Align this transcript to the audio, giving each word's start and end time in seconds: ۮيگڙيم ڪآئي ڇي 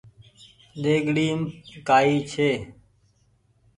ۮيگڙيم 0.81 1.39
ڪآئي 1.87 2.15
ڇي 2.29 2.49